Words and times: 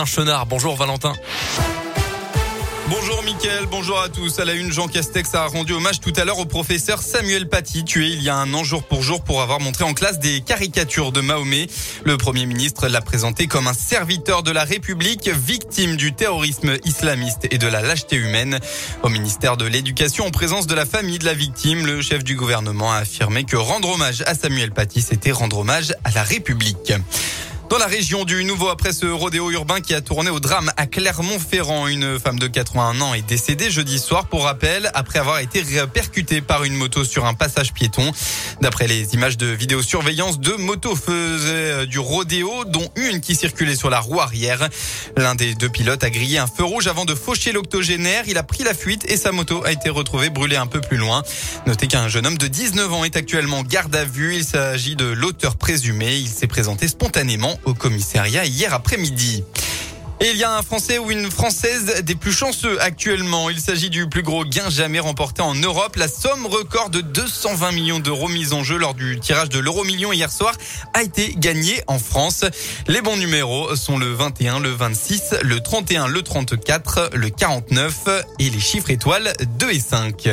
Un 0.00 0.04
chenard, 0.04 0.46
bonjour 0.46 0.76
Valentin. 0.76 1.12
Bonjour 2.88 3.20
Mickaël, 3.24 3.66
bonjour 3.66 4.00
à 4.00 4.08
tous. 4.08 4.38
À 4.38 4.44
la 4.44 4.54
une, 4.54 4.72
Jean 4.72 4.86
Castex 4.86 5.34
a 5.34 5.46
rendu 5.46 5.72
hommage 5.72 5.98
tout 5.98 6.12
à 6.16 6.24
l'heure 6.24 6.38
au 6.38 6.44
professeur 6.44 7.02
Samuel 7.02 7.48
Paty, 7.48 7.84
tué 7.84 8.06
il 8.06 8.22
y 8.22 8.28
a 8.28 8.36
un 8.36 8.54
an 8.54 8.62
jour 8.62 8.84
pour 8.84 9.02
jour 9.02 9.24
pour 9.24 9.42
avoir 9.42 9.58
montré 9.58 9.82
en 9.82 9.94
classe 9.94 10.20
des 10.20 10.40
caricatures 10.40 11.10
de 11.10 11.20
Mahomet. 11.20 11.66
Le 12.04 12.16
Premier 12.16 12.46
ministre 12.46 12.86
l'a 12.86 13.00
présenté 13.00 13.48
comme 13.48 13.66
un 13.66 13.74
serviteur 13.74 14.44
de 14.44 14.52
la 14.52 14.62
République, 14.62 15.28
victime 15.28 15.96
du 15.96 16.14
terrorisme 16.14 16.76
islamiste 16.84 17.48
et 17.50 17.58
de 17.58 17.66
la 17.66 17.82
lâcheté 17.82 18.14
humaine. 18.14 18.60
Au 19.02 19.08
ministère 19.08 19.56
de 19.56 19.66
l'Éducation, 19.66 20.26
en 20.26 20.30
présence 20.30 20.68
de 20.68 20.76
la 20.76 20.86
famille 20.86 21.18
de 21.18 21.24
la 21.24 21.34
victime, 21.34 21.84
le 21.84 22.00
chef 22.02 22.22
du 22.22 22.36
gouvernement 22.36 22.92
a 22.92 22.98
affirmé 22.98 23.42
que 23.42 23.56
rendre 23.56 23.90
hommage 23.90 24.22
à 24.26 24.36
Samuel 24.36 24.70
Paty, 24.70 25.02
c'était 25.02 25.32
rendre 25.32 25.58
hommage 25.58 25.92
à 26.04 26.12
la 26.12 26.22
République. 26.22 26.92
Dans 27.68 27.76
la 27.76 27.86
région 27.86 28.24
du 28.24 28.44
Nouveau, 28.44 28.68
après 28.68 28.94
ce 28.94 29.04
rodéo 29.04 29.50
urbain 29.50 29.82
qui 29.82 29.92
a 29.92 30.00
tourné 30.00 30.30
au 30.30 30.40
drame 30.40 30.72
à 30.78 30.86
Clermont-Ferrand, 30.86 31.86
une 31.86 32.18
femme 32.18 32.38
de 32.38 32.46
81 32.46 32.98
ans 33.02 33.12
est 33.12 33.20
décédée 33.28 33.70
jeudi 33.70 33.98
soir 33.98 34.26
pour 34.26 34.44
rappel 34.44 34.90
après 34.94 35.18
avoir 35.18 35.40
été 35.40 35.62
percutée 35.92 36.40
par 36.40 36.64
une 36.64 36.74
moto 36.74 37.04
sur 37.04 37.26
un 37.26 37.34
passage 37.34 37.74
piéton. 37.74 38.10
D'après 38.62 38.86
les 38.86 39.12
images 39.12 39.36
de 39.36 39.48
vidéosurveillance, 39.48 40.40
deux 40.40 40.56
motos 40.56 40.96
faisaient 40.96 41.82
euh, 41.82 41.86
du 41.86 41.98
rodéo, 41.98 42.64
dont 42.64 42.88
une 42.96 43.20
qui 43.20 43.34
circulait 43.34 43.76
sur 43.76 43.90
la 43.90 44.00
roue 44.00 44.20
arrière. 44.20 44.66
L'un 45.18 45.34
des 45.34 45.54
deux 45.54 45.68
pilotes 45.68 46.02
a 46.02 46.10
grillé 46.10 46.38
un 46.38 46.46
feu 46.46 46.64
rouge 46.64 46.86
avant 46.86 47.04
de 47.04 47.14
faucher 47.14 47.52
l'octogénaire. 47.52 48.24
Il 48.28 48.38
a 48.38 48.44
pris 48.44 48.64
la 48.64 48.72
fuite 48.72 49.04
et 49.10 49.18
sa 49.18 49.30
moto 49.30 49.62
a 49.64 49.72
été 49.72 49.90
retrouvée 49.90 50.30
brûlée 50.30 50.56
un 50.56 50.66
peu 50.66 50.80
plus 50.80 50.96
loin. 50.96 51.22
Notez 51.66 51.86
qu'un 51.86 52.08
jeune 52.08 52.26
homme 52.26 52.38
de 52.38 52.46
19 52.46 52.92
ans 52.94 53.04
est 53.04 53.16
actuellement 53.16 53.62
garde 53.62 53.94
à 53.94 54.06
vue. 54.06 54.36
Il 54.36 54.44
s'agit 54.44 54.96
de 54.96 55.06
l'auteur 55.06 55.56
présumé. 55.56 56.16
Il 56.16 56.28
s'est 56.28 56.46
présenté 56.46 56.88
spontanément 56.88 57.57
au 57.64 57.74
commissariat 57.74 58.44
hier 58.44 58.74
après-midi. 58.74 59.44
Et 60.20 60.30
il 60.30 60.36
y 60.36 60.42
a 60.42 60.52
un 60.52 60.62
Français 60.62 60.98
ou 60.98 61.12
une 61.12 61.30
Française 61.30 62.02
des 62.02 62.16
plus 62.16 62.32
chanceux 62.32 62.80
actuellement. 62.82 63.50
Il 63.50 63.60
s'agit 63.60 63.88
du 63.88 64.08
plus 64.08 64.22
gros 64.22 64.44
gain 64.44 64.68
jamais 64.68 64.98
remporté 64.98 65.42
en 65.42 65.54
Europe. 65.54 65.94
La 65.94 66.08
somme 66.08 66.44
record 66.46 66.90
de 66.90 67.00
220 67.00 67.70
millions 67.70 68.00
d'euros 68.00 68.26
mise 68.26 68.52
en 68.52 68.64
jeu 68.64 68.78
lors 68.78 68.94
du 68.94 69.20
tirage 69.20 69.48
de 69.48 69.60
l'euro 69.60 69.84
million 69.84 70.12
hier 70.12 70.32
soir 70.32 70.54
a 70.92 71.04
été 71.04 71.34
gagnée 71.36 71.82
en 71.86 72.00
France. 72.00 72.44
Les 72.88 73.00
bons 73.00 73.16
numéros 73.16 73.76
sont 73.76 73.96
le 73.96 74.12
21, 74.12 74.58
le 74.58 74.70
26, 74.70 75.36
le 75.42 75.60
31, 75.60 76.08
le 76.08 76.22
34, 76.22 77.10
le 77.14 77.30
49 77.30 78.24
et 78.40 78.50
les 78.50 78.60
chiffres 78.60 78.90
étoiles 78.90 79.32
2 79.60 79.70
et 79.70 79.78
5. 79.80 80.28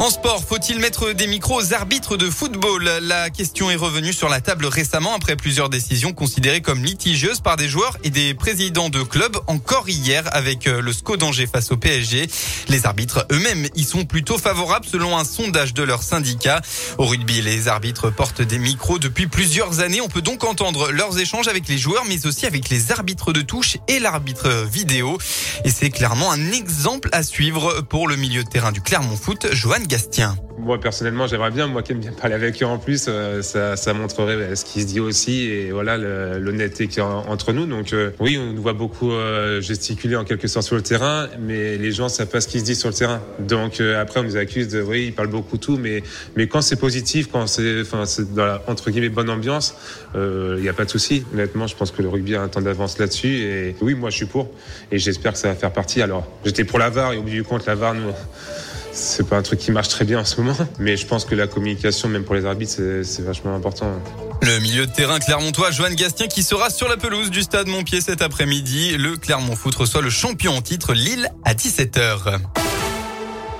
En 0.00 0.08
sport, 0.08 0.42
faut-il 0.42 0.78
mettre 0.78 1.12
des 1.12 1.26
micros 1.26 1.60
aux 1.60 1.74
arbitres 1.74 2.16
de 2.16 2.30
football? 2.30 2.90
La 3.02 3.28
question 3.28 3.70
est 3.70 3.76
revenue 3.76 4.14
sur 4.14 4.30
la 4.30 4.40
table 4.40 4.64
récemment 4.64 5.14
après 5.14 5.36
plusieurs 5.36 5.68
décisions 5.68 6.14
considérées 6.14 6.62
comme 6.62 6.82
litigieuses 6.82 7.40
par 7.40 7.56
des 7.56 7.68
joueurs 7.68 7.98
et 8.02 8.08
des 8.08 8.32
présidents 8.32 8.88
de 8.88 9.02
clubs 9.02 9.36
encore 9.46 9.90
hier 9.90 10.24
avec 10.32 10.66
euh, 10.66 10.80
le 10.80 10.94
SCO 10.94 11.18
d'Angers 11.18 11.46
face 11.46 11.70
au 11.70 11.76
PSG. 11.76 12.28
Les 12.68 12.86
arbitres 12.86 13.26
eux-mêmes 13.30 13.66
y 13.74 13.84
sont 13.84 14.06
plutôt 14.06 14.38
favorables 14.38 14.86
selon 14.86 15.18
un 15.18 15.24
sondage 15.24 15.74
de 15.74 15.82
leur 15.82 16.02
syndicat. 16.02 16.62
Au 16.96 17.04
rugby, 17.04 17.42
les 17.42 17.68
arbitres 17.68 18.08
portent 18.08 18.40
des 18.40 18.58
micros 18.58 18.98
depuis 18.98 19.26
plusieurs 19.26 19.80
années. 19.80 20.00
On 20.00 20.08
peut 20.08 20.22
donc 20.22 20.44
entendre 20.44 20.90
leurs 20.92 21.18
échanges 21.18 21.48
avec 21.48 21.68
les 21.68 21.76
joueurs 21.76 22.06
mais 22.08 22.24
aussi 22.24 22.46
avec 22.46 22.70
les 22.70 22.90
arbitres 22.90 23.34
de 23.34 23.42
touche 23.42 23.76
et 23.86 23.98
l'arbitre 23.98 24.48
vidéo. 24.64 25.18
Et 25.66 25.70
c'est 25.70 25.90
clairement 25.90 26.32
un 26.32 26.52
exemple 26.52 27.10
à 27.12 27.22
suivre 27.22 27.82
pour 27.82 28.08
le 28.08 28.16
milieu 28.16 28.44
de 28.44 28.48
terrain 28.48 28.72
du 28.72 28.80
Clermont 28.80 29.18
Foot, 29.18 29.48
Johan 29.52 29.76
Moi 30.58 30.78
personnellement, 30.78 31.26
j'aimerais 31.26 31.50
bien, 31.50 31.66
moi 31.66 31.82
qui 31.82 31.90
aime 31.92 31.98
bien 31.98 32.12
parler 32.12 32.34
avec 32.34 32.62
eux 32.62 32.66
en 32.66 32.78
plus, 32.78 33.06
euh, 33.08 33.42
ça, 33.42 33.76
ça, 33.76 33.92
montrerait 33.92 34.34
euh, 34.34 34.54
ce 34.54 34.64
qui 34.64 34.82
se 34.82 34.86
dit 34.86 35.00
aussi 35.00 35.44
et 35.50 35.72
voilà 35.72 35.96
l'honnêteté 36.38 36.86
qui 36.86 37.00
est 37.00 37.02
entre 37.02 37.52
nous. 37.52 37.66
Donc 37.66 37.92
euh, 37.92 38.10
oui, 38.20 38.38
on 38.38 38.52
nous 38.52 38.62
voit 38.62 38.72
beaucoup 38.72 39.10
gesticuler 39.60 40.14
en 40.14 40.24
quelque 40.24 40.46
sorte 40.46 40.66
sur 40.66 40.76
le 40.76 40.82
terrain, 40.82 41.28
mais 41.40 41.76
les 41.76 41.90
gens 41.90 42.08
savent 42.08 42.28
pas 42.28 42.40
ce 42.40 42.46
qui 42.46 42.60
se 42.60 42.64
dit 42.64 42.76
sur 42.76 42.88
le 42.88 42.94
terrain. 42.94 43.20
Donc 43.40 43.80
après, 43.80 44.20
on 44.20 44.22
nous 44.22 44.36
accuse 44.36 44.68
de 44.68 44.80
oui, 44.80 45.06
ils 45.06 45.12
parlent 45.12 45.28
beaucoup 45.28 45.56
tout, 45.56 45.76
mais 45.76 46.02
mais 46.36 46.46
quand 46.46 46.60
c'est 46.60 46.76
positif, 46.76 47.28
quand 47.32 47.46
c'est 47.48 47.80
enfin 47.80 48.04
dans 48.34 48.46
la 48.46 48.62
entre 48.68 48.90
guillemets 48.90 49.08
bonne 49.08 49.30
ambiance, 49.30 49.74
il 50.14 50.60
n'y 50.60 50.68
a 50.68 50.72
pas 50.72 50.84
de 50.84 50.90
souci. 50.90 51.24
Honnêtement, 51.32 51.66
je 51.66 51.74
pense 51.74 51.90
que 51.90 52.02
le 52.02 52.08
rugby 52.08 52.36
a 52.36 52.42
un 52.42 52.48
temps 52.48 52.60
d'avance 52.60 52.98
là-dessus 52.98 53.40
et 53.40 53.76
oui, 53.80 53.94
moi 53.94 54.10
je 54.10 54.16
suis 54.16 54.26
pour 54.26 54.50
et 54.92 54.98
j'espère 54.98 55.32
que 55.32 55.38
ça 55.38 55.48
va 55.48 55.54
faire 55.54 55.72
partie. 55.72 56.00
Alors 56.00 56.26
j'étais 56.44 56.64
pour 56.64 56.78
la 56.78 56.90
VAR 56.90 57.12
et 57.12 57.16
au 57.16 57.22
bout 57.22 57.30
du 57.30 57.42
compte, 57.42 57.66
la 57.66 57.74
VAR 57.74 57.94
nous 57.94 58.12
c'est 58.92 59.26
pas 59.28 59.36
un 59.36 59.42
truc 59.42 59.58
qui 59.58 59.70
marche 59.70 59.88
très 59.88 60.04
bien 60.04 60.20
en 60.20 60.24
ce 60.24 60.40
moment, 60.40 60.56
mais 60.78 60.96
je 60.96 61.06
pense 61.06 61.24
que 61.24 61.34
la 61.34 61.46
communication, 61.46 62.08
même 62.08 62.24
pour 62.24 62.34
les 62.34 62.46
arbitres, 62.46 62.80
c'est 63.02 63.22
vachement 63.22 63.54
important. 63.54 63.92
Le 64.42 64.58
milieu 64.60 64.86
de 64.86 64.92
terrain 64.92 65.18
clermontois, 65.18 65.70
Joanne 65.70 65.94
Gastien, 65.94 66.26
qui 66.26 66.42
sera 66.42 66.70
sur 66.70 66.88
la 66.88 66.96
pelouse 66.96 67.30
du 67.30 67.42
stade 67.42 67.66
Montpied 67.66 68.00
cet 68.00 68.22
après-midi. 68.22 68.96
Le 68.96 69.16
Clermont 69.16 69.54
Foot 69.54 69.74
reçoit 69.74 70.00
le 70.00 70.10
champion 70.10 70.56
en 70.56 70.62
titre 70.62 70.94
Lille 70.94 71.28
à 71.44 71.52
17h. 71.52 72.40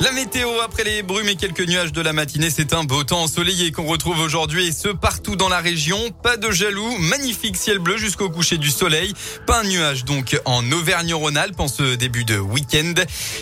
La 0.00 0.12
météo 0.12 0.48
après 0.64 0.84
les 0.84 1.02
brumes 1.02 1.28
et 1.28 1.34
quelques 1.34 1.66
nuages 1.66 1.92
de 1.92 2.00
la 2.00 2.12
matinée, 2.12 2.50
c'est 2.50 2.72
un 2.72 2.84
beau 2.84 3.02
temps 3.02 3.22
ensoleillé 3.22 3.72
qu'on 3.72 3.84
retrouve 3.84 4.20
aujourd'hui 4.20 4.68
et 4.68 4.72
ce 4.72 4.88
partout 4.88 5.34
dans 5.34 5.48
la 5.48 5.58
région. 5.58 5.98
Pas 6.22 6.36
de 6.36 6.52
jaloux, 6.52 6.96
magnifique 6.98 7.56
ciel 7.56 7.80
bleu 7.80 7.96
jusqu'au 7.96 8.30
coucher 8.30 8.58
du 8.58 8.70
soleil. 8.70 9.12
Pas 9.44 9.60
un 9.60 9.64
nuage 9.64 10.04
donc 10.04 10.40
en 10.44 10.70
Auvergne-Rhône-Alpes 10.70 11.58
en 11.58 11.66
ce 11.66 11.96
début 11.96 12.24
de 12.24 12.38
week-end. 12.38 12.94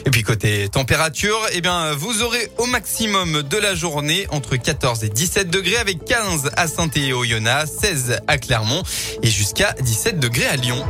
Et 0.06 0.11
puis 0.11 0.22
côté 0.22 0.71
température, 0.71 1.39
eh 1.53 1.61
bien 1.61 1.93
vous 1.93 2.22
aurez 2.22 2.50
au 2.56 2.65
maximum 2.65 3.43
de 3.43 3.56
la 3.59 3.75
journée 3.75 4.27
entre 4.31 4.56
14 4.56 5.05
et 5.05 5.11
17 5.11 5.50
degrés 5.50 5.77
avec 5.77 6.06
15 6.06 6.53
à 6.56 6.69
Saint-Étienne-au-Yonnas, 6.69 7.67
16 7.67 8.21
à 8.27 8.38
Clermont 8.38 8.83
et 9.23 9.28
jusqu'à 9.28 9.75
17 9.83 10.19
degrés 10.19 10.47
à 10.47 10.56
Lyon. 10.56 10.83